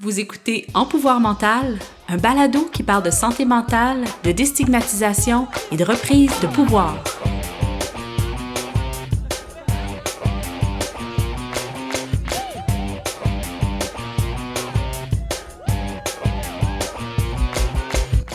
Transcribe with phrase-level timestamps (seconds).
[0.00, 5.76] Vous écoutez En pouvoir mental, un balado qui parle de santé mentale, de déstigmatisation et
[5.76, 7.02] de reprise de pouvoir.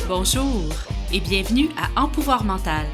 [0.09, 0.69] Bonjour
[1.13, 2.85] et bienvenue à En pouvoir mental.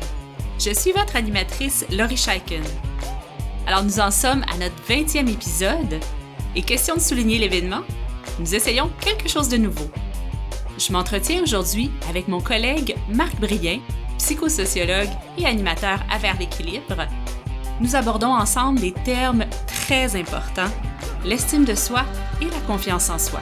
[0.59, 2.61] Je suis votre animatrice Laurie Scheiken.
[3.65, 5.99] Alors nous en sommes à notre 20e épisode
[6.55, 7.81] et question de souligner l'événement,
[8.39, 9.89] nous essayons quelque chose de nouveau.
[10.77, 13.79] Je m'entretiens aujourd'hui avec mon collègue Marc Brien,
[14.17, 17.05] psychosociologue et animateur à Vers l'équilibre.
[17.81, 20.71] Nous abordons ensemble des termes très importants,
[21.25, 22.03] l'estime de soi
[22.41, 23.41] et la confiance en soi.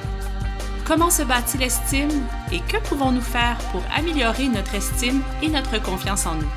[0.85, 6.25] Comment se bâtit l'estime et que pouvons-nous faire pour améliorer notre estime et notre confiance
[6.25, 6.49] en nous?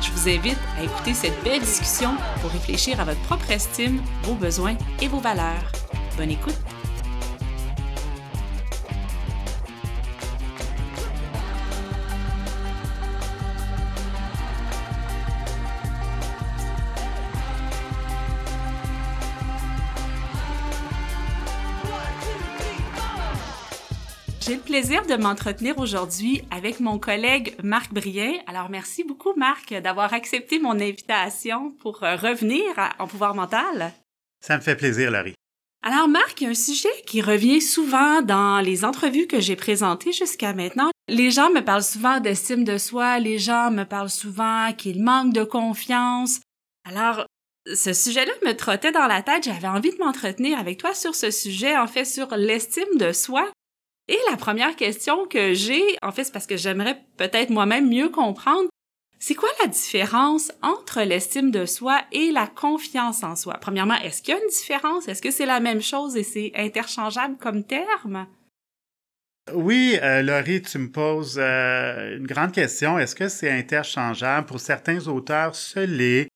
[0.00, 4.34] Je vous invite à écouter cette belle discussion pour réfléchir à votre propre estime, vos
[4.34, 5.72] besoins et vos valeurs.
[6.16, 6.75] Bonne écoute!
[24.78, 28.34] Plaisir de m'entretenir aujourd'hui avec mon collègue Marc Brien.
[28.46, 32.62] Alors, merci beaucoup, Marc, d'avoir accepté mon invitation pour euh, revenir
[32.98, 33.94] en pouvoir mental.
[34.44, 35.32] Ça me fait plaisir, Laurie.
[35.82, 39.56] Alors, Marc, il y a un sujet qui revient souvent dans les entrevues que j'ai
[39.56, 40.90] présentées jusqu'à maintenant.
[41.08, 45.32] Les gens me parlent souvent d'estime de soi, les gens me parlent souvent qu'ils manquent
[45.32, 46.40] de confiance.
[46.86, 47.24] Alors,
[47.64, 49.44] ce sujet-là me trottait dans la tête.
[49.44, 53.50] J'avais envie de m'entretenir avec toi sur ce sujet, en fait, sur l'estime de soi.
[54.08, 58.08] Et la première question que j'ai, en fait, c'est parce que j'aimerais peut-être moi-même mieux
[58.08, 58.68] comprendre,
[59.18, 63.54] c'est quoi la différence entre l'estime de soi et la confiance en soi?
[63.60, 65.08] Premièrement, est-ce qu'il y a une différence?
[65.08, 68.26] Est-ce que c'est la même chose et c'est interchangeable comme terme?
[69.52, 72.98] Oui, euh, Laurie, tu me poses euh, une grande question.
[72.98, 74.46] Est-ce que c'est interchangeable?
[74.46, 76.28] Pour certains auteurs, ce l'est.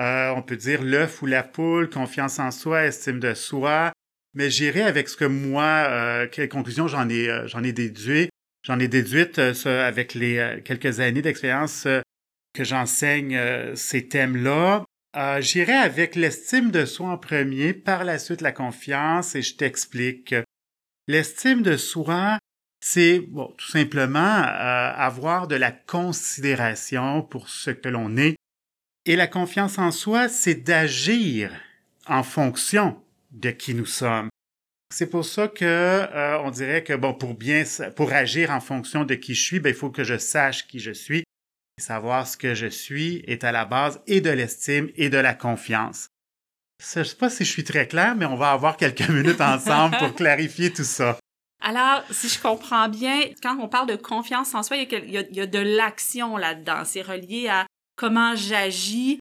[0.00, 3.91] Euh, on peut dire l'œuf ou la poule, confiance en soi, estime de soi.
[4.34, 8.30] Mais j'irai avec ce que moi, euh, quelle conclusion j'en ai, euh, j'en ai déduit.
[8.64, 11.86] J'en ai déduite euh, avec les quelques années d'expérience
[12.54, 13.38] que j'enseigne
[13.74, 14.84] ces thèmes-là.
[15.40, 20.34] j'irai avec l'estime de soi en premier, par la suite la confiance, et je t'explique.
[21.08, 22.38] L'estime de soi,
[22.80, 28.36] c'est bon, tout simplement avoir de la considération pour ce que l'on est.
[29.06, 31.52] Et la confiance en soi, c'est d'agir
[32.06, 33.01] en fonction
[33.32, 34.28] de qui nous sommes.
[34.94, 37.64] C'est pour ça que euh, on dirait que bon pour bien
[37.96, 40.80] pour agir en fonction de qui je suis, ben, il faut que je sache qui
[40.80, 41.24] je suis.
[41.80, 45.32] Savoir ce que je suis est à la base et de l'estime et de la
[45.34, 46.08] confiance.
[46.94, 49.40] Je ne sais pas si je suis très clair, mais on va avoir quelques minutes
[49.40, 51.18] ensemble pour clarifier tout ça.
[51.62, 55.46] Alors, si je comprends bien, quand on parle de confiance en soi, il y a
[55.46, 56.84] de l'action là-dedans.
[56.84, 57.66] C'est relié à
[57.96, 59.20] comment j'agis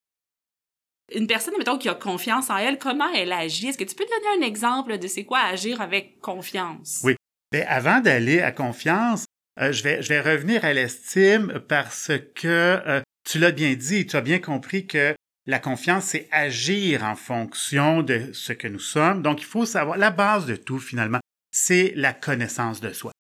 [1.14, 3.68] une personne, mettons, qui a confiance en elle, comment elle agit?
[3.68, 7.02] Est-ce que tu peux donner un exemple de c'est quoi agir avec confiance?
[7.04, 7.16] Oui.
[7.52, 9.26] Ben, avant d'aller à confiance,
[9.60, 14.06] euh, je, vais, je vais revenir à l'estime parce que euh, tu l'as bien dit,
[14.06, 15.14] tu as bien compris que
[15.48, 19.22] la confiance, c'est agir en fonction de ce que nous sommes.
[19.22, 21.20] Donc, il faut savoir, la base de tout, finalement,
[21.52, 23.12] c'est la connaissance de soi.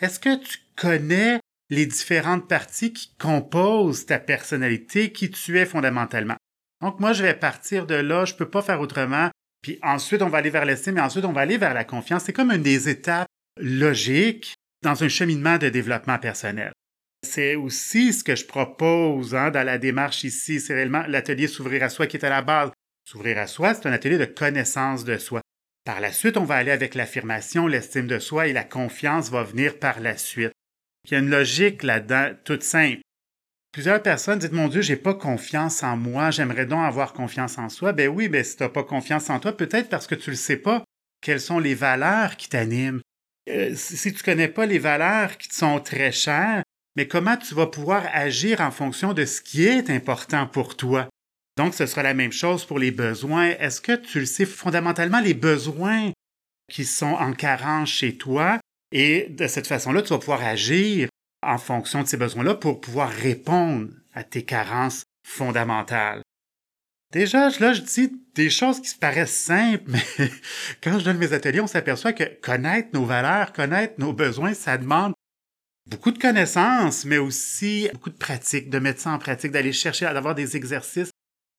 [0.00, 1.40] Est-ce que tu connais
[1.70, 6.36] les différentes parties qui composent ta personnalité, qui tu es fondamentalement?
[6.80, 9.30] Donc, moi, je vais partir de là, je peux pas faire autrement.
[9.62, 12.24] Puis ensuite, on va aller vers l'estime et ensuite, on va aller vers la confiance.
[12.24, 16.72] C'est comme une des étapes logiques dans un cheminement de développement personnel.
[17.22, 20.60] C'est aussi ce que je propose hein, dans la démarche ici.
[20.60, 22.70] C'est réellement l'atelier S'ouvrir à soi qui est à la base.
[23.04, 25.42] S'ouvrir à soi, c'est un atelier de connaissance de soi.
[25.84, 29.42] Par la suite, on va aller avec l'affirmation, l'estime de soi et la confiance va
[29.42, 30.52] venir par la suite.
[31.04, 33.00] Il y a une logique là-dedans toute simple.
[33.72, 37.68] Plusieurs personnes disent Mon Dieu, j'ai pas confiance en moi, j'aimerais donc avoir confiance en
[37.68, 37.92] soi.
[37.92, 40.56] Ben oui, ben si t'as pas confiance en toi, peut-être parce que tu le sais
[40.56, 40.84] pas.
[41.22, 43.00] Quelles sont les valeurs qui t'animent?
[43.48, 46.62] Euh, si tu connais pas les valeurs qui te sont très chères,
[46.96, 51.08] mais comment tu vas pouvoir agir en fonction de ce qui est important pour toi?
[51.56, 53.50] Donc, ce sera la même chose pour les besoins.
[53.50, 56.10] Est-ce que tu le sais fondamentalement les besoins
[56.72, 58.58] qui sont en carence chez toi?
[58.92, 61.08] Et de cette façon-là, tu vas pouvoir agir
[61.42, 66.22] en fonction de ces besoins-là pour pouvoir répondre à tes carences fondamentales.
[67.12, 69.84] Déjà, là, je dis des choses qui se paraissent simples,
[70.18, 70.30] mais
[70.82, 74.78] quand je donne mes ateliers, on s'aperçoit que connaître nos valeurs, connaître nos besoins, ça
[74.78, 75.14] demande
[75.86, 80.04] beaucoup de connaissances, mais aussi beaucoup de pratique, de mettre ça en pratique, d'aller chercher,
[80.06, 81.10] d'avoir des exercices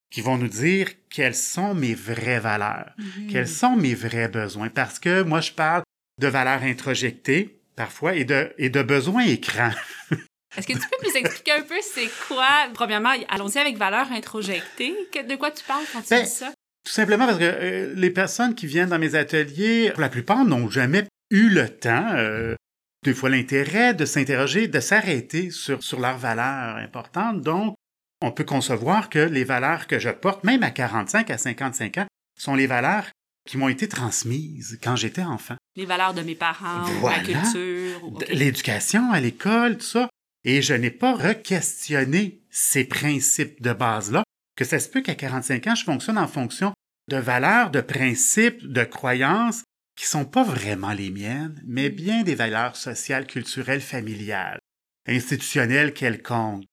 [0.09, 3.31] qui vont nous dire quelles sont mes vraies valeurs, mm-hmm.
[3.31, 4.69] quels sont mes vrais besoins.
[4.69, 5.83] Parce que moi, je parle
[6.19, 9.71] de valeurs introjectées, parfois, et de, et de besoins écrans.
[10.57, 14.93] Est-ce que tu peux nous expliquer un peu c'est quoi, premièrement, allons-y avec valeurs introjectées.
[15.27, 16.51] De quoi tu parles quand tu ben, dis ça?
[16.83, 20.43] Tout simplement parce que euh, les personnes qui viennent dans mes ateliers, pour la plupart,
[20.43, 22.55] n'ont jamais eu le temps, euh,
[23.03, 27.41] des fois l'intérêt de s'interroger, de s'arrêter sur, sur leurs valeurs importantes.
[27.41, 27.75] Donc,
[28.21, 32.07] on peut concevoir que les valeurs que je porte, même à 45, à 55 ans,
[32.37, 33.05] sont les valeurs
[33.47, 35.55] qui m'ont été transmises quand j'étais enfant.
[35.75, 38.01] Les valeurs de mes parents, la culture.
[38.29, 40.09] L'éducation à l'école, tout ça.
[40.43, 44.23] Et je n'ai pas re-questionné ces principes de base-là,
[44.55, 46.73] que ça se peut qu'à 45 ans, je fonctionne en fonction
[47.07, 49.63] de valeurs, de principes, de croyances
[49.95, 51.93] qui sont pas vraiment les miennes, mais mm.
[51.93, 54.59] bien des valeurs sociales, culturelles, familiales,
[55.07, 56.65] institutionnelles quelconques.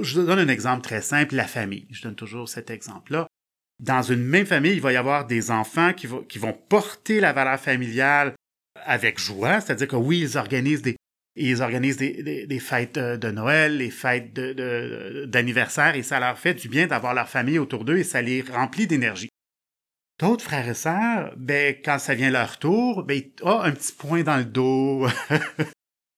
[0.00, 1.88] Je donne un exemple très simple, la famille.
[1.90, 3.26] Je donne toujours cet exemple-là.
[3.80, 7.60] Dans une même famille, il va y avoir des enfants qui, vont porter la valeur
[7.60, 8.34] familiale
[8.84, 10.96] avec joie, c'est-à-dire que oui, ils organisent des,
[11.36, 16.86] ils organisent des, fêtes de Noël, les fêtes d'anniversaire, et ça leur fait du bien
[16.86, 19.28] d'avoir leur famille autour d'eux et ça les remplit d'énergie.
[20.18, 24.24] D'autres frères et sœurs, ben, quand ça vient leur tour, ben, oh, un petit point
[24.24, 25.06] dans le dos.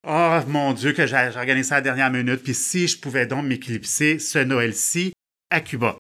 [0.09, 3.27] oh, mon Dieu, que j'ai organisé ça à la dernière minute, puis si je pouvais
[3.27, 5.13] donc m'éclipser ce Noël-ci
[5.51, 5.99] à Cuba.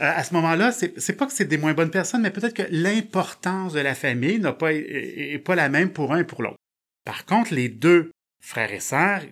[0.00, 2.68] Euh, à ce moment-là, c'est pas que c'est des moins bonnes personnes, mais peut-être que
[2.70, 6.58] l'importance de la famille n'a pas, est, pas la même pour un et pour l'autre.
[7.04, 9.22] Par contre, les deux frères et sœurs,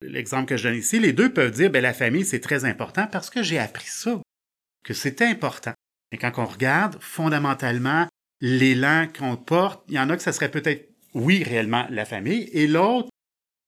[0.00, 3.06] l'exemple que je donne ici, les deux peuvent dire, ben, la famille, c'est très important
[3.06, 4.20] parce que j'ai appris ça,
[4.84, 5.74] que c'était important.
[6.10, 8.08] Et quand on regarde, fondamentalement,
[8.40, 12.48] l'élan qu'on porte, il y en a que ça serait peut-être, oui, réellement la famille,
[12.52, 13.10] et l'autre,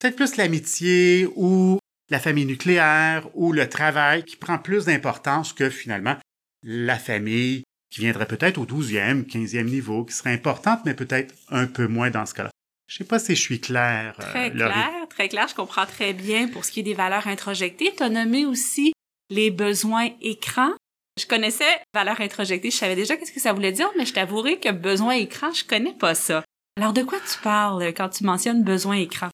[0.01, 1.79] peut-être plus l'amitié ou
[2.11, 6.17] la famille nucléaire ou le travail qui prend plus d'importance que finalement
[6.63, 11.67] la famille qui viendrait peut-être au 12e, 15e niveau, qui serait importante, mais peut-être un
[11.67, 12.51] peu moins dans ce cas-là.
[12.89, 14.17] Je sais pas si je suis clair.
[14.21, 15.49] Euh, très clair, très clair.
[15.49, 17.93] Je comprends très bien pour ce qui est des valeurs introjectées.
[17.97, 18.93] Tu as nommé aussi
[19.31, 20.73] les besoins écrans.
[21.19, 21.65] Je connaissais
[21.95, 22.71] valeurs introjectées.
[22.71, 25.65] Je savais déjà qu'est-ce que ça voulait dire, mais je t'avouerai que besoin écran, je
[25.65, 26.45] connais pas ça.
[26.79, 29.31] Alors, de quoi tu parles quand tu mentionnes besoin écran?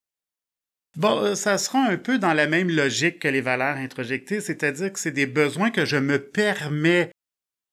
[0.96, 4.92] Bon, euh, ça sera un peu dans la même logique que les valeurs introjectées, c'est-à-dire
[4.92, 7.10] que c'est des besoins que je me permets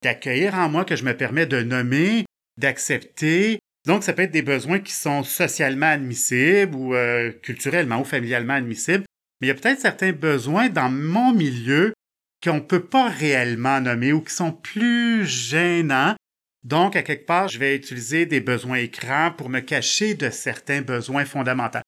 [0.02, 2.24] d'accueillir en moi, que je me permets de nommer,
[2.58, 3.60] d'accepter.
[3.86, 8.54] Donc, ça peut être des besoins qui sont socialement admissibles ou euh, culturellement ou familialement
[8.54, 9.04] admissibles.
[9.42, 11.94] Mais il y a peut-être certains besoins dans mon milieu
[12.42, 16.16] qu'on ne peut pas réellement nommer ou qui sont plus gênants.
[16.64, 20.82] Donc, à quelque part, je vais utiliser des besoins écrans pour me cacher de certains
[20.82, 21.80] besoins fondamentaux.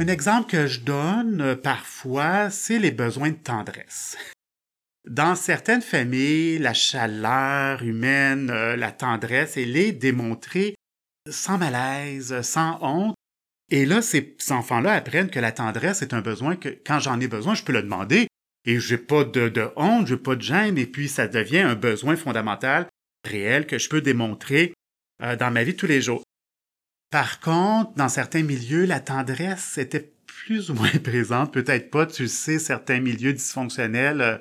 [0.00, 4.16] Un exemple que je donne euh, parfois, c'est les besoins de tendresse.
[5.06, 10.74] Dans certaines familles, la chaleur humaine, euh, la tendresse, elle est démontrée
[11.30, 13.14] sans malaise, sans honte.
[13.70, 17.28] Et là, ces enfants-là apprennent que la tendresse est un besoin que, quand j'en ai
[17.28, 18.28] besoin, je peux le demander.
[18.64, 21.74] Et j'ai pas de, de honte, j'ai pas de gêne, et puis ça devient un
[21.74, 22.86] besoin fondamental,
[23.28, 24.72] réel, que je peux démontrer
[25.22, 26.22] euh, dans ma vie tous les jours.
[27.12, 32.26] Par contre, dans certains milieux, la tendresse était plus ou moins présente, peut-être pas, tu
[32.26, 34.38] sais, certains milieux dysfonctionnels euh,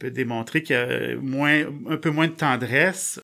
[0.00, 3.20] peuvent démontrer qu'il y a moins, un peu moins de tendresse.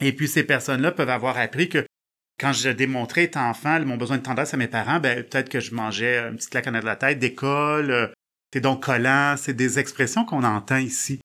[0.00, 1.86] Et puis ces personnes-là peuvent avoir appris que
[2.38, 5.60] quand je démontrais étant enfant mon besoin de tendresse à mes parents, ben peut-être que
[5.60, 8.08] je mangeais une petite claque en de la tête, d'école, euh,
[8.50, 11.20] t'es donc collant, c'est des expressions qu'on entend ici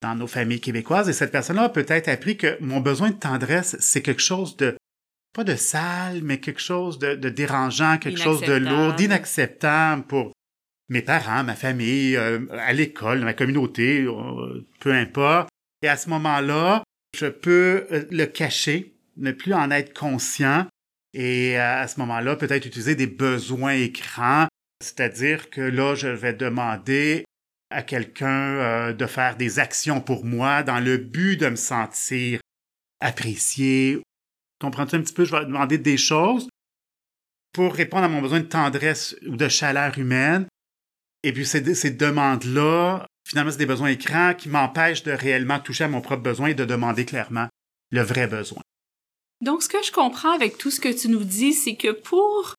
[0.00, 1.10] dans nos familles québécoises.
[1.10, 4.76] Et cette personne-là a peut-être appris que mon besoin de tendresse, c'est quelque chose de
[5.32, 10.32] pas de sale, mais quelque chose de, dérangeant, quelque chose de lourd, d'inacceptable pour
[10.88, 15.48] mes parents, ma famille, euh, à l'école, ma communauté, euh, peu importe.
[15.82, 16.82] Et à ce moment-là,
[17.16, 20.66] je peux euh, le cacher, ne plus en être conscient,
[21.14, 24.48] et à ce moment-là, peut-être utiliser des besoins écrans,
[24.82, 27.24] c'est-à-dire que là, je vais demander
[27.70, 32.40] à quelqu'un de faire des actions pour moi dans le but de me sentir
[33.00, 34.00] apprécié
[34.62, 35.24] Comprends-tu un petit peu?
[35.24, 36.48] Je vais demander des choses
[37.52, 40.46] pour répondre à mon besoin de tendresse ou de chaleur humaine.
[41.24, 45.84] Et puis ces, ces demandes-là, finalement, c'est des besoins écrans qui m'empêchent de réellement toucher
[45.84, 47.48] à mon propre besoin et de demander clairement
[47.90, 48.62] le vrai besoin.
[49.40, 52.54] Donc, ce que je comprends avec tout ce que tu nous dis, c'est que pour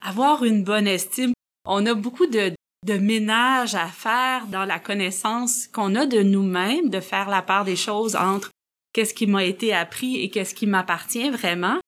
[0.00, 1.32] avoir une bonne estime,
[1.66, 2.54] on a beaucoup de,
[2.86, 7.64] de ménage à faire dans la connaissance qu'on a de nous-mêmes, de faire la part
[7.64, 8.50] des choses entre
[8.92, 11.78] qu'est-ce qui m'a été appris et qu'est-ce qui m'appartient vraiment.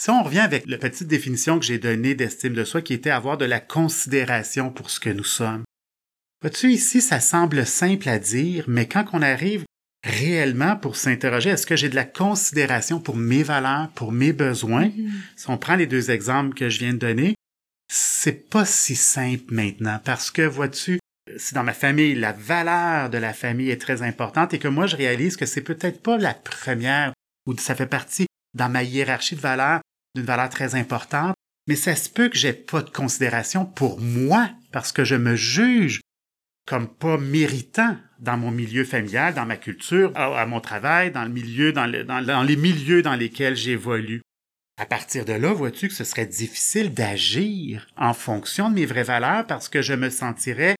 [0.00, 3.10] Si on revient avec la petite définition que j'ai donnée d'estime de soi qui était
[3.10, 5.64] avoir de la considération pour ce que nous sommes.
[6.40, 9.64] Vois-tu, ici, ça semble simple à dire, mais quand on arrive
[10.04, 14.88] réellement pour s'interroger, est-ce que j'ai de la considération pour mes valeurs, pour mes besoins?
[14.88, 15.12] Mhm.
[15.36, 17.34] Si on prend les deux exemples que je viens de donner,
[17.88, 20.98] c'est pas si simple maintenant parce que, vois-tu,
[21.36, 24.86] si dans ma famille, la valeur de la famille est très importante et que moi,
[24.86, 27.12] je réalise que c'est peut-être pas la première
[27.46, 29.80] ou ça fait partie dans ma hiérarchie de valeurs
[30.14, 31.34] d'une valeur très importante,
[31.66, 35.36] mais ça se peut que j'ai pas de considération pour moi parce que je me
[35.36, 36.00] juge
[36.66, 41.30] comme pas méritant dans mon milieu familial, dans ma culture, à, mon travail, dans le
[41.30, 41.90] milieu, dans,
[42.24, 44.22] dans les milieux dans lesquels j'évolue.
[44.78, 49.02] À partir de là, vois-tu que ce serait difficile d'agir en fonction de mes vraies
[49.02, 50.76] valeurs parce que je me sentirais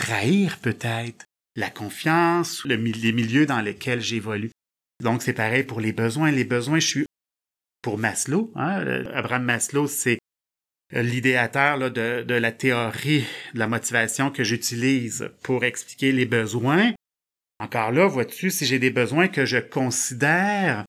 [0.00, 1.26] trahir peut-être
[1.56, 4.50] la confiance, les milieux dans lesquels j'évolue.
[5.02, 6.30] Donc c'est pareil pour les besoins.
[6.30, 7.06] Les besoins, je suis
[7.82, 8.50] pour Maslow.
[8.56, 9.04] Hein?
[9.12, 10.18] Abraham Maslow, c'est
[10.92, 16.92] l'idéateur de, de la théorie de la motivation que j'utilise pour expliquer les besoins.
[17.58, 20.86] Encore là, vois-tu, si j'ai des besoins que je considère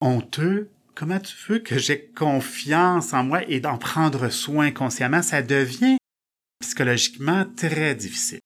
[0.00, 5.40] honteux, comment tu veux que j'ai confiance en moi et d'en prendre soin consciemment, ça
[5.40, 5.99] devient
[6.60, 8.40] psychologiquement très difficile.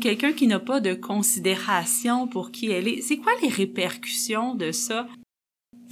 [0.00, 4.70] Quelqu'un qui n'a pas de considération pour qui elle est, c'est quoi les répercussions de
[4.70, 5.08] ça?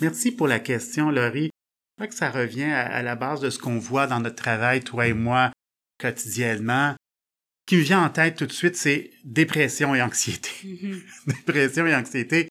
[0.01, 1.51] Merci pour la question, Laurie.
[1.99, 4.85] Je crois que ça revient à, la base de ce qu'on voit dans notre travail,
[4.85, 5.51] toi et moi,
[5.99, 6.93] quotidiennement.
[6.93, 10.51] Ce qui me vient en tête tout de suite, c'est dépression et anxiété.
[10.63, 11.03] Mm-hmm.
[11.27, 12.49] dépression et anxiété.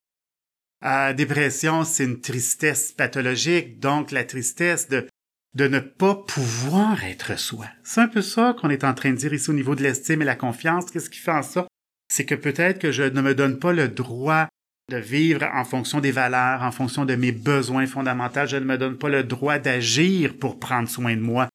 [0.84, 5.08] Euh, dépression, c'est une tristesse pathologique, donc la tristesse de
[5.56, 7.66] de ne pas pouvoir être soi.
[7.84, 10.22] C'est un peu ça qu'on est en train de dire ici au niveau de l'estime
[10.22, 10.92] et la confiance.
[10.92, 11.68] Qu'est-ce qui fait en ça?
[12.14, 14.48] C'est que peut-être que je ne me donne pas le droit
[14.92, 18.46] de vivre en fonction des valeurs, en fonction de mes besoins fondamentaux.
[18.46, 21.48] Je ne me donne pas le droit d'agir pour prendre soin de moi.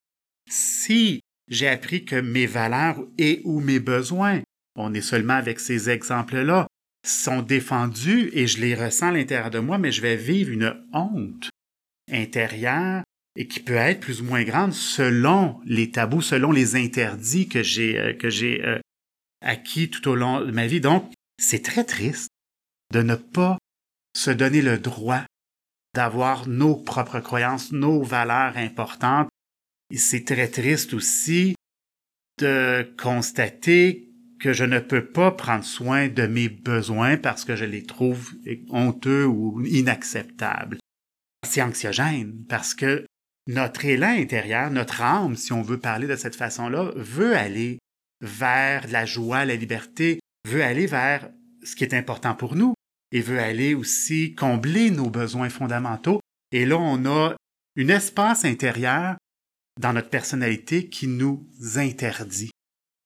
[0.51, 4.41] Si j'ai appris que mes valeurs et ou mes besoins,
[4.77, 6.67] on est seulement avec ces exemples-là,
[7.07, 10.75] sont défendus et je les ressens à l'intérieur de moi, mais je vais vivre une
[10.93, 11.51] honte
[12.11, 13.03] intérieure
[13.37, 17.63] et qui peut être plus ou moins grande selon les tabous, selon les interdits que
[17.63, 18.79] j'ai euh, que j'ai euh,
[19.41, 20.81] acquis tout au long de ma vie.
[20.81, 22.29] Donc, c'est très triste
[22.93, 23.59] de ne pas
[24.17, 25.25] se donner le droit
[25.95, 29.29] d'avoir nos propres croyances, nos valeurs importantes.
[29.93, 31.55] Et c'est très triste aussi
[32.39, 34.09] de constater
[34.41, 38.33] que je ne peux pas prendre soin de mes besoins parce que je les trouve
[38.71, 40.79] honteux ou inacceptables.
[41.47, 43.05] C'est anxiogène parce que
[43.51, 47.79] notre élan intérieur, notre âme, si on veut parler de cette façon-là, veut aller
[48.21, 51.29] vers la joie, la liberté, veut aller vers
[51.65, 52.75] ce qui est important pour nous
[53.11, 56.21] et veut aller aussi combler nos besoins fondamentaux.
[56.53, 57.35] Et là, on a
[57.77, 59.17] un espace intérieur
[59.81, 62.53] dans notre personnalité qui nous interdit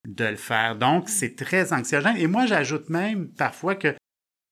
[0.07, 0.77] de le faire.
[0.77, 2.19] Donc, c'est très anxiogène.
[2.19, 3.95] Et moi, j'ajoute même parfois que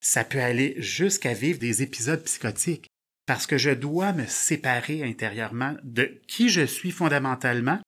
[0.01, 2.87] ça peut aller jusqu'à vivre des épisodes psychotiques
[3.27, 7.81] parce que je dois me séparer intérieurement de qui je suis fondamentalement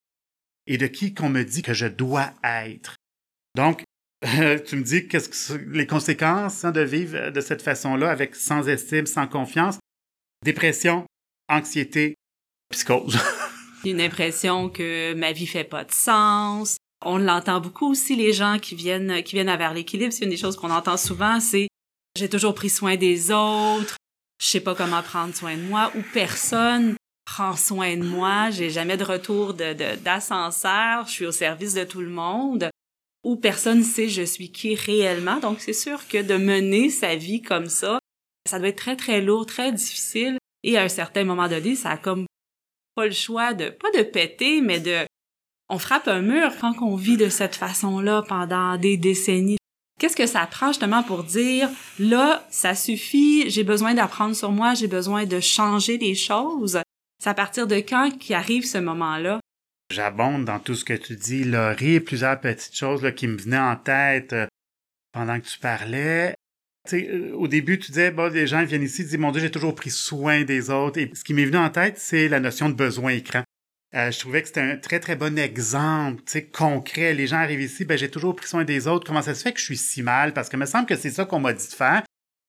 [0.66, 2.96] et de qui qu'on me dit que je dois être.
[3.56, 3.82] Donc,
[4.22, 8.68] tu me dis qu'est-ce que les conséquences hein, de vivre de cette façon-là, avec sans
[8.68, 9.78] estime, sans confiance,
[10.42, 11.04] dépression,
[11.48, 12.14] anxiété,
[12.70, 13.18] psychose.
[13.84, 16.78] Une impression que ma vie fait pas de sens.
[17.04, 20.10] On l'entend beaucoup aussi les gens qui viennent qui viennent vers l'équilibre.
[20.10, 21.68] C'est une des choses qu'on entend souvent, c'est
[22.16, 23.96] j'ai toujours pris soin des autres,
[24.40, 28.70] je sais pas comment prendre soin de moi ou personne prend soin de moi, j'ai
[28.70, 32.68] jamais de retour d'ascenseur, je suis au service de tout le monde
[33.24, 35.38] ou personne sait je suis qui réellement.
[35.38, 37.98] Donc c'est sûr que de mener sa vie comme ça,
[38.48, 41.90] ça doit être très très lourd, très difficile et à un certain moment donné, ça
[41.90, 42.26] a comme
[42.94, 45.04] pas le choix de pas de péter mais de
[45.70, 49.56] on frappe un mur quand on vit de cette façon-là pendant des décennies.
[50.00, 54.74] Qu'est-ce que ça prend justement pour dire là, ça suffit, j'ai besoin d'apprendre sur moi,
[54.74, 56.80] j'ai besoin de changer les choses?
[57.22, 59.40] C'est à partir de quand qui arrive ce moment-là?
[59.92, 63.56] J'abonde dans tout ce que tu dis, Laurie, plusieurs petites choses là, qui me venaient
[63.56, 64.46] en tête euh,
[65.12, 66.34] pendant que tu parlais.
[66.92, 69.50] Euh, au début, tu disais, bon, les gens viennent ici, ils disent, mon Dieu, j'ai
[69.50, 70.98] toujours pris soin des autres.
[70.98, 73.42] Et ce qui m'est venu en tête, c'est la notion de besoin écran.
[73.94, 77.14] Euh, je trouvais que c'était un très, très bon exemple, tu sais, concret.
[77.14, 79.06] Les gens arrivent ici, ben, j'ai toujours pris soin des autres.
[79.06, 80.32] Comment ça se fait que je suis si mal?
[80.32, 82.02] Parce que me semble que c'est ça qu'on m'a dit de faire.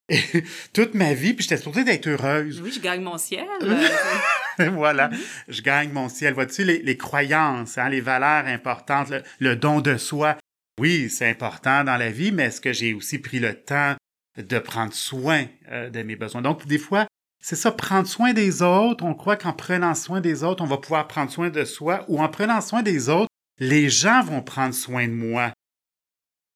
[0.09, 0.19] Et,
[0.73, 2.61] toute ma vie, puis j'étais supposée d'être heureuse.
[2.61, 3.45] Oui, je gagne mon ciel.
[4.73, 5.11] voilà,
[5.47, 6.33] je gagne mon ciel.
[6.33, 10.37] Vois-tu, les, les croyances, hein, les valeurs importantes, le, don de soi?
[10.79, 13.95] Oui, c'est important dans la vie, mais est-ce que j'ai aussi pris le temps
[14.37, 16.41] de prendre soin euh, de mes besoins?
[16.41, 17.05] Donc, des fois,
[17.45, 19.05] c'est ça, prendre soin des autres.
[19.05, 22.19] On croit qu'en prenant soin des autres, on va pouvoir prendre soin de soi, ou
[22.19, 25.53] en prenant soin des autres, les gens vont prendre soin de moi.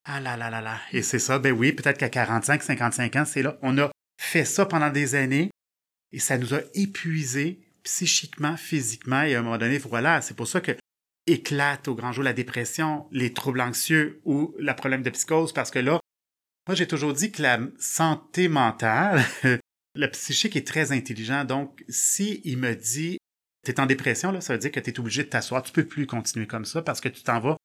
[0.03, 0.79] Ah là là là là.
[0.91, 3.59] Et c'est ça, ben oui, peut-être qu'à 45, 55 ans, c'est là.
[3.61, 5.51] On a fait ça pendant des années
[6.11, 9.21] et ça nous a épuisés psychiquement, physiquement.
[9.21, 10.71] Et à un moment donné, voilà, c'est pour ça que
[11.27, 15.69] éclate au grand jour la dépression, les troubles anxieux ou le problème de psychose, parce
[15.69, 15.99] que là,
[16.67, 19.23] moi, j'ai toujours dit que la santé mentale,
[19.99, 21.43] le psychique est très intelligent.
[21.43, 23.17] Donc, si il me dit,
[23.65, 25.61] tu es en dépression, là, ça veut dire que tu es obligé de t'asseoir.
[25.61, 27.57] Tu peux plus continuer comme ça parce que tu t'en vas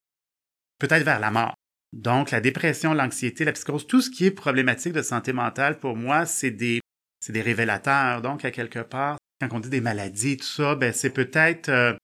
[0.81, 1.55] peut-être vers la mort.
[1.93, 5.97] Donc, la dépression, l'anxiété, la psychose, tout ce qui est problématique de santé mentale, pour
[5.97, 6.81] moi, c'est des,
[7.21, 8.21] c'est des révélateurs.
[8.21, 11.95] Donc, à quelque part, quand on dit des maladies, tout ça, ben, c'est peut-être euh,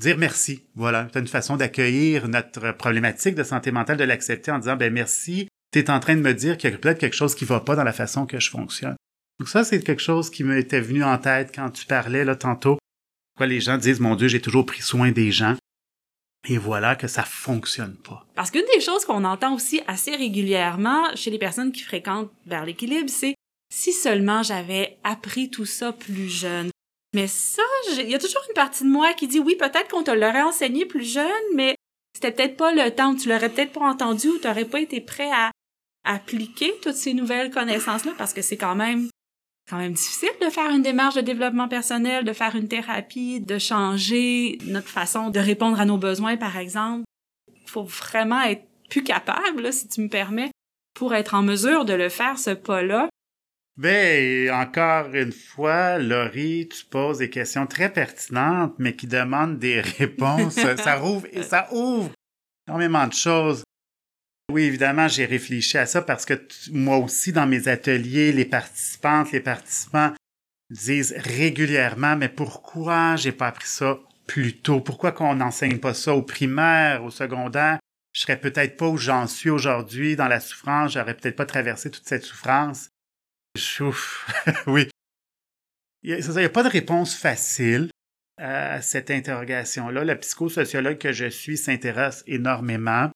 [0.00, 0.68] dire merci.
[0.76, 1.08] Voilà.
[1.12, 5.48] C'est une façon d'accueillir notre problématique de santé mentale, de l'accepter en disant, ben, merci.
[5.72, 7.58] Tu es en train de me dire qu'il y a peut-être quelque chose qui va
[7.58, 8.94] pas dans la façon que je fonctionne.
[9.38, 12.78] Donc ça, c'est quelque chose qui m'était venu en tête quand tu parlais, là, tantôt.
[13.36, 15.56] Quoi, les gens disent, mon Dieu, j'ai toujours pris soin des gens.
[16.48, 18.26] Et voilà que ça fonctionne pas.
[18.34, 22.64] Parce qu'une des choses qu'on entend aussi assez régulièrement chez les personnes qui fréquentent vers
[22.64, 23.34] l'équilibre, c'est
[23.72, 26.70] si seulement j'avais appris tout ça plus jeune.
[27.14, 27.62] Mais ça,
[27.92, 30.42] il y a toujours une partie de moi qui dit oui, peut-être qu'on te l'aurait
[30.42, 31.74] enseigné plus jeune, mais
[32.14, 35.00] c'était peut-être pas le temps, tu l'aurais peut-être pas entendu ou tu n'aurais pas été
[35.00, 35.50] prêt à
[36.04, 39.08] appliquer toutes ces nouvelles connaissances-là parce que c'est quand même
[39.68, 43.58] quand même difficile de faire une démarche de développement personnel, de faire une thérapie, de
[43.58, 47.04] changer notre façon de répondre à nos besoins, par exemple.
[47.48, 50.50] Il faut vraiment être plus capable, si tu me permets,
[50.94, 53.08] pour être en mesure de le faire, ce pas-là.
[53.76, 59.80] Ben, encore une fois, Laurie, tu poses des questions très pertinentes, mais qui demandent des
[59.80, 60.54] réponses.
[60.76, 62.12] ça ouvre, ça ouvre
[62.68, 63.64] énormément de choses.
[64.52, 66.34] Oui, évidemment, j'ai réfléchi à ça parce que
[66.70, 70.12] moi aussi, dans mes ateliers, les participantes, les participants
[70.70, 74.80] disent régulièrement, mais pourquoi j'ai pas appris ça plus tôt?
[74.80, 77.78] Pourquoi qu'on n'enseigne pas ça au primaire, au secondaire?
[78.12, 81.90] Je serais peut-être pas où j'en suis aujourd'hui dans la souffrance, j'aurais peut-être pas traversé
[81.90, 82.90] toute cette souffrance.
[83.56, 84.30] Chouf,
[84.66, 84.88] oui.
[86.02, 87.88] Il n'y a, a, pas de réponse facile
[88.36, 90.04] à cette interrogation-là.
[90.04, 93.10] Le psychosociologue que je suis s'intéresse énormément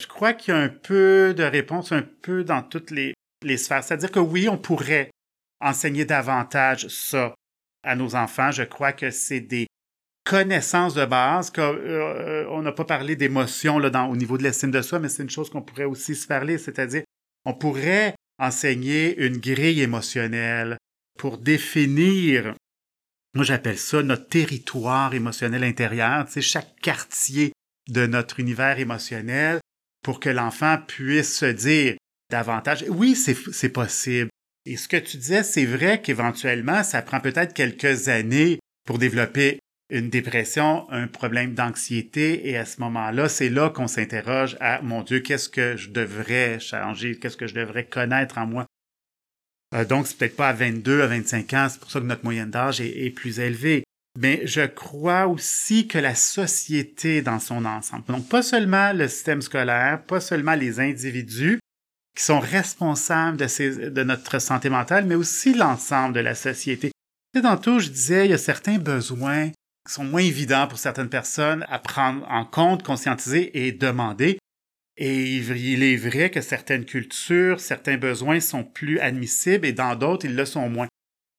[0.00, 3.14] je crois qu'il y a un peu de réponse un peu dans toutes les,
[3.56, 3.84] sphères.
[3.84, 5.10] C'est-à-dire que oui, on pourrait
[5.60, 7.34] enseigner davantage ça
[7.82, 8.50] à nos enfants.
[8.50, 9.66] Je crois que c'est des
[10.24, 11.50] connaissances de base.
[11.50, 15.22] qu'on euh, on n'a pas parlé d'émotions au niveau de l'estime de soi, mais c'est
[15.22, 16.58] une chose qu'on pourrait aussi se parler.
[16.58, 17.02] C'est-à-dire,
[17.44, 20.76] on pourrait enseigner une grille émotionnelle
[21.18, 22.54] pour définir,
[23.34, 27.52] moi j'appelle ça notre territoire émotionnel intérieur, c'est chaque quartier
[27.88, 29.58] de notre univers émotionnel
[30.02, 31.96] pour que l'enfant puisse se dire
[32.30, 34.30] davantage, oui, c'est possible.
[34.66, 39.60] Et ce que tu disais, c'est vrai qu'éventuellement, ça prend peut-être quelques années pour développer
[39.90, 45.02] une dépression, un problème d'anxiété, et à ce moment-là, c'est là, qu'on s'interroge à, mon
[45.02, 48.66] Dieu, qu'est-ce que je devrais changer, qu'est-ce que je devrais connaître en moi?
[49.74, 52.24] Euh, donc, c'est peut-être pas à 22, à 25 ans, c'est pour ça que notre
[52.24, 53.84] moyenne d'âge est, plus élevée
[54.20, 59.42] mais je crois aussi que la société dans son ensemble, donc pas seulement le système
[59.42, 61.60] scolaire, pas seulement les individus
[62.16, 66.90] qui sont responsables de, notre santé mentale, mais aussi l'ensemble de la société.
[67.36, 69.50] Et tantôt, je disais, il y a certains besoins
[69.86, 74.38] qui sont moins évidents pour certaines personnes à prendre en compte, conscientiser et demander.
[74.96, 80.26] Et il est vrai que certaines cultures, certains besoins sont plus admissibles et dans d'autres,
[80.26, 80.88] ils le sont moins.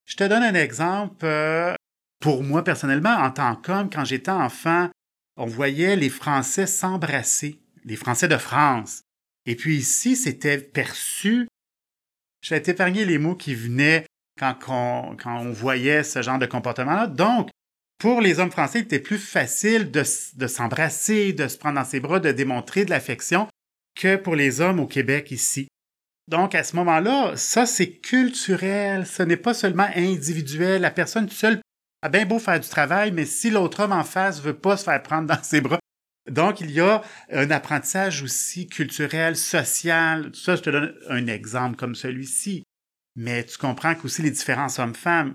[0.06, 1.26] Je te donne un exemple.
[1.26, 1.74] Euh,
[2.20, 4.90] pour moi, personnellement, en tant qu'homme, quand j'étais enfant,
[5.38, 9.04] on voyait les Français s'embrasser, les Français de France.
[9.46, 11.48] Et puis ici, c'était perçu.
[12.42, 14.06] Je vais t'épargner les mots qui venaient
[14.38, 17.08] quand on, quand on voyait ce genre de comportement-là.
[17.08, 17.50] Donc,
[18.00, 20.04] pour les hommes français, il était plus facile de,
[20.36, 23.48] de s'embrasser, de se prendre dans ses bras, de démontrer de l'affection
[23.96, 25.68] que pour les hommes au Québec ici.
[26.28, 29.06] Donc, à ce moment-là, ça, c'est culturel.
[29.06, 30.82] Ce n'est pas seulement individuel.
[30.82, 31.60] La personne seule
[32.02, 34.84] a bien beau faire du travail, mais si l'autre homme en face veut pas se
[34.84, 35.80] faire prendre dans ses bras.
[36.30, 40.30] Donc, il y a un apprentissage aussi culturel, social.
[40.34, 42.64] Ça, je te donne un exemple comme celui-ci.
[43.16, 45.34] Mais tu comprends qu'aussi les différences hommes-femmes,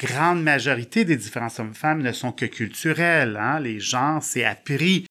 [0.00, 3.36] grande majorité des différences hommes-femmes ne sont que culturelles.
[3.36, 3.60] Hein?
[3.60, 5.06] Les gens, c'est appris.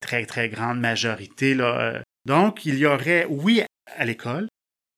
[0.00, 1.54] Très, très grande majorité.
[1.54, 1.80] Là.
[1.80, 2.02] Euh.
[2.24, 4.48] Donc, il y aurait, oui, à l'école,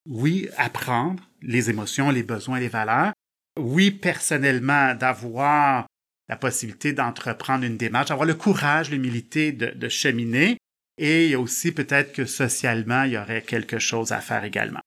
[0.07, 3.13] oui, apprendre les émotions, les besoins, les valeurs,
[3.57, 5.87] oui, personnellement, d'avoir
[6.27, 10.57] la possibilité d'entreprendre une démarche, avoir le courage, l'humilité de, cheminer.
[10.97, 14.43] Et il y a aussi peut-être que socialement, il y aurait quelque chose à faire
[14.43, 14.79] également.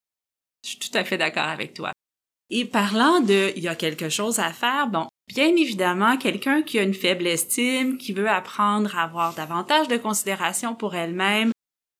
[0.65, 1.93] Je suis tout à fait d'accord avec toi.
[2.51, 6.79] Et parlant de il y a quelque chose à faire, bon, bien évidemment, quelqu'un qui
[6.79, 11.53] a une faible estime, qui veut apprendre à avoir davantage de considération pour elle-même,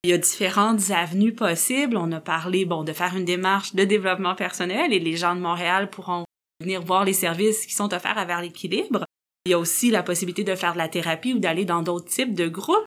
[0.05, 1.97] Il y a différentes avenues possibles.
[1.97, 5.41] On a parlé, bon, de faire une démarche de développement personnel et les gens de
[5.41, 6.25] Montréal pourront
[6.61, 9.05] venir voir les services qui sont offerts à vers l'équilibre.
[9.47, 12.11] Il y a aussi la possibilité de faire de la thérapie ou d'aller dans d'autres
[12.11, 12.85] types de groupes.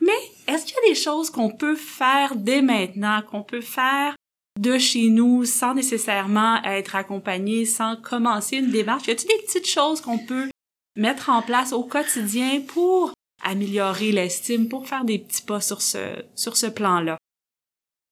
[0.00, 0.12] Mais
[0.46, 4.14] est-ce qu'il y a des choses qu'on peut faire dès maintenant, qu'on peut faire
[4.58, 9.06] de chez nous sans nécessairement être accompagné, sans commencer une démarche?
[9.06, 10.48] Y a-t-il des petites choses qu'on peut
[10.96, 16.24] mettre en place au quotidien pour améliorer l'estime, pour faire des petits pas sur ce,
[16.34, 17.18] sur ce plan-là?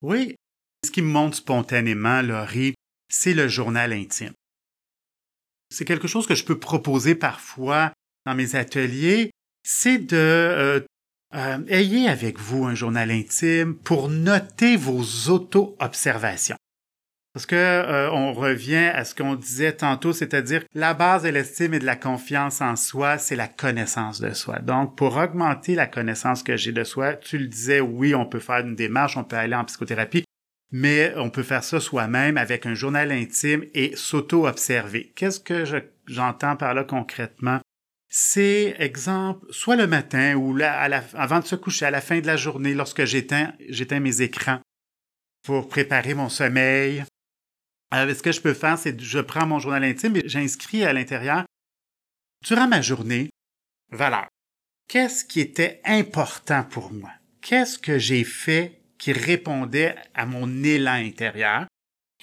[0.03, 0.37] Oui.
[0.85, 2.75] Ce qui me monte spontanément, Laurie,
[3.09, 4.35] c'est le journal intime.
[5.71, 7.93] C'est quelque chose que je peux proposer parfois
[8.25, 9.31] dans mes ateliers,
[9.63, 10.81] c'est de euh,
[11.35, 16.57] euh, ayez avec vous un journal intime pour noter vos auto-observations.
[17.37, 21.75] Parce que euh, on revient à ce qu'on disait tantôt, c'est-à-dire la base de l'estime
[21.75, 24.61] et de la confiance en soi, c'est la connaissance de soi.
[24.61, 28.41] Donc, pour augmenter la connaissance que j'ai de soi, tu le disais, oui, on peut
[28.41, 30.25] faire une démarche, on peut aller en psychothérapie,
[30.73, 35.13] mais on peut faire ça soi-même avec un journal intime et s'auto-observer.
[35.15, 35.65] Qu'est-ce que
[36.07, 37.61] j'entends par là concrètement?
[38.09, 42.39] c'est, exemple, soit le matin ou avant de se coucher, à la fin de la
[42.39, 43.53] journée, lorsque j'éteins,
[44.01, 44.61] mes écrans
[45.45, 47.05] pour préparer mon sommeil.
[47.91, 50.93] Alors, ce que je peux faire, c'est je prends mon journal intime et j'inscris à
[50.93, 51.45] l'intérieur,
[52.43, 53.29] durant ma journée,
[53.91, 54.29] valeur.
[54.89, 57.11] Qu'est-ce qui était important pour moi?
[57.43, 61.67] Qu'est-ce que j'ai fait qui répondait à mon élan intérieur?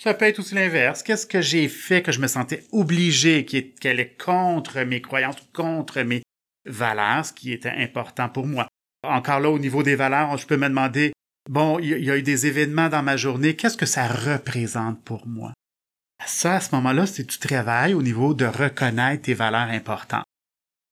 [0.01, 1.03] Ça peut être aussi l'inverse.
[1.03, 6.01] Qu'est-ce que j'ai fait que je me sentais obligé, qu'elle est contre mes croyances, contre
[6.01, 6.23] mes
[6.65, 8.67] valeurs, ce qui était important pour moi?
[9.03, 11.13] Encore là, au niveau des valeurs, je peux me demander,
[11.49, 15.27] bon, il y, a eu des événements dans ma journée, qu'est-ce que ça représente pour
[15.27, 15.53] moi?
[16.25, 20.23] Ça, à ce moment-là, c'est du travail au niveau de reconnaître tes valeurs importantes.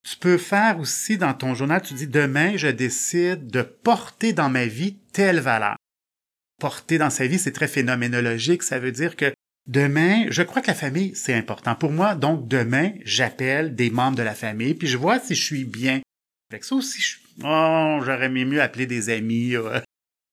[0.09, 4.49] Tu peux faire aussi dans ton journal, tu dis, demain, je décide de porter dans
[4.49, 5.75] ma vie telle valeur
[6.61, 8.63] porter dans sa vie, c'est très phénoménologique.
[8.63, 9.33] Ça veut dire que
[9.67, 12.15] demain, je crois que la famille, c'est important pour moi.
[12.15, 16.01] Donc, demain, j'appelle des membres de la famille, puis je vois si je suis bien.
[16.51, 17.17] Avec ça aussi, je...
[17.43, 19.55] oh, j'aurais mieux appeler des amis.
[19.55, 19.79] Euh,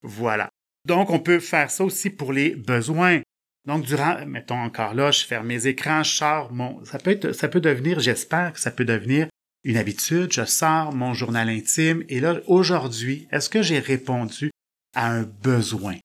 [0.03, 0.51] voilà.
[0.87, 3.23] Donc, on peut faire ça aussi pour les besoins.
[3.67, 7.33] Donc, durant, mettons encore là, je ferme mes écrans, je sors mon, ça peut être,
[7.33, 9.29] ça peut devenir, j'espère que ça peut devenir
[9.65, 10.33] une habitude.
[10.33, 14.51] Je sors mon journal intime et là, aujourd'hui, est-ce que j'ai répondu
[14.95, 15.97] à un besoin?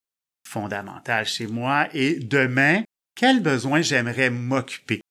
[0.54, 1.88] fondamentale chez moi?
[1.94, 2.84] Et demain,
[3.16, 5.02] quel besoin j'aimerais m'occuper?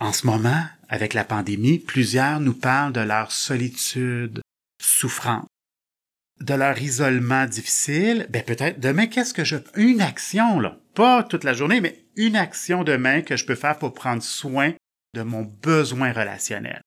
[0.00, 4.40] En ce moment, avec la pandémie, plusieurs nous parlent de leur solitude,
[4.80, 5.46] souffrance,
[6.40, 8.26] de leur isolement difficile.
[8.30, 9.56] Ben peut-être demain, qu'est-ce que je...
[9.74, 10.78] Une action, là?
[10.94, 14.72] Pas toute la journée, mais une action demain que je peux faire pour prendre soin
[15.14, 16.80] de mon besoin relationnel.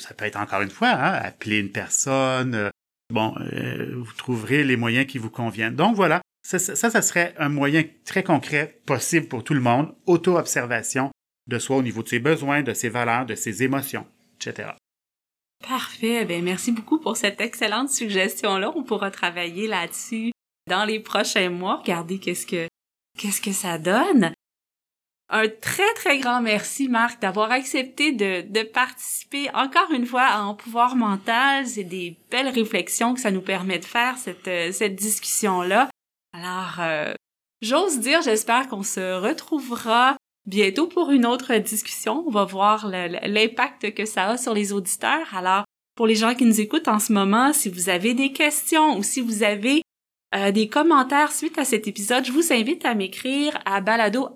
[0.00, 2.54] Ça peut être encore une fois, hein, appeler une personne.
[2.54, 2.70] Euh,
[3.12, 5.74] bon, euh, vous trouverez les moyens qui vous conviennent.
[5.74, 11.10] Donc voilà, ça, ça, serait un moyen très concret possible pour tout le monde, auto-observation
[11.48, 14.06] de soi au niveau de ses besoins, de ses valeurs, de ses émotions,
[14.36, 14.70] etc.
[15.66, 16.24] Parfait.
[16.24, 18.72] Ben, merci beaucoup pour cette excellente suggestion-là.
[18.76, 20.30] On pourra travailler là-dessus
[20.68, 22.68] dans les prochains mois, regarder qu'est-ce que,
[23.18, 24.32] qu'est-ce que ça donne.
[25.28, 30.54] Un très, très grand merci, Marc, d'avoir accepté de, participer encore une fois à En
[30.54, 31.66] pouvoir mental.
[31.66, 35.90] C'est des belles réflexions que ça nous permet de faire, cette, cette discussion-là.
[36.32, 37.14] Alors, euh,
[37.60, 42.22] j'ose dire, j'espère qu'on se retrouvera bientôt pour une autre discussion.
[42.26, 45.34] On va voir l'impact que ça a sur les auditeurs.
[45.34, 45.64] Alors,
[45.96, 49.02] pour les gens qui nous écoutent en ce moment, si vous avez des questions ou
[49.02, 49.82] si vous avez
[50.34, 54.30] euh, des commentaires suite à cet épisode, je vous invite à m'écrire à balado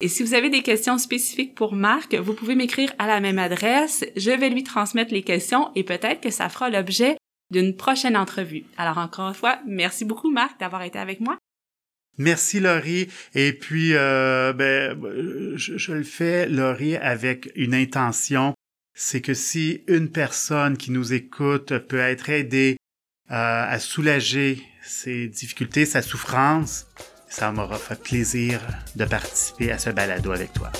[0.00, 3.38] Et si vous avez des questions spécifiques pour Marc, vous pouvez m'écrire à la même
[3.38, 4.04] adresse.
[4.16, 7.16] Je vais lui transmettre les questions et peut-être que ça fera l'objet
[7.50, 8.64] d'une prochaine entrevue.
[8.76, 11.38] Alors encore une fois, merci beaucoup Marc d'avoir été avec moi.
[12.18, 13.08] Merci Laurie.
[13.34, 14.98] Et puis, euh, ben,
[15.54, 18.54] je, le fais, Laurie, avec une intention.
[18.94, 22.78] C'est que si une personne qui nous écoute peut être aidée
[23.28, 26.86] à soulager ses difficultés, sa souffrance,
[27.28, 28.60] ça m'aura fait plaisir
[28.94, 30.70] de participer à ce balado avec toi.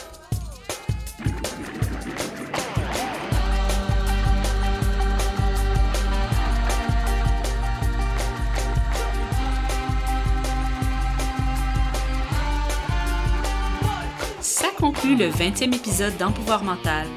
[14.87, 17.09] conclut le 20e épisode d'Empouvoir mental.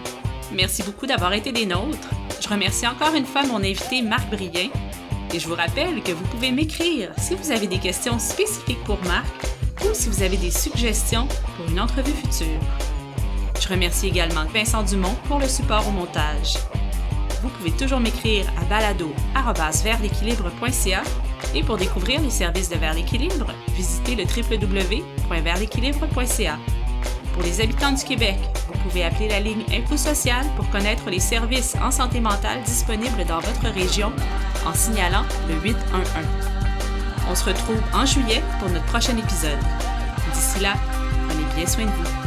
[0.51, 2.09] Merci beaucoup d'avoir été des nôtres.
[2.41, 4.69] Je remercie encore une fois mon invité Marc Brien
[5.33, 9.01] et je vous rappelle que vous pouvez m'écrire si vous avez des questions spécifiques pour
[9.03, 9.25] Marc
[9.83, 12.59] ou si vous avez des suggestions pour une entrevue future.
[13.59, 16.57] Je remercie également Vincent Dumont pour le support au montage.
[17.41, 21.01] vous pouvez toujours m'écrire à balado@versl'équilibre.ca
[21.55, 26.59] et pour découvrir les services de Vers l'équilibre, visitez le www.versl'équilibre.ca.
[27.33, 28.37] Pour les habitants du Québec,
[28.79, 33.25] vous pouvez appeler la ligne Info Social pour connaître les services en santé mentale disponibles
[33.25, 34.11] dans votre région
[34.65, 36.07] en signalant le 811.
[37.29, 39.59] On se retrouve en juillet pour notre prochain épisode.
[40.33, 40.73] D'ici là,
[41.27, 42.18] prenez bien soin de vous.